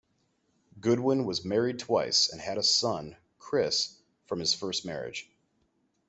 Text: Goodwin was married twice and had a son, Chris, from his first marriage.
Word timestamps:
Goodwin 0.79 1.25
was 1.25 1.45
married 1.45 1.77
twice 1.77 2.27
and 2.31 2.41
had 2.41 2.57
a 2.57 2.63
son, 2.63 3.17
Chris, 3.37 3.97
from 4.25 4.39
his 4.39 4.51
first 4.51 4.83
marriage. 4.83 5.29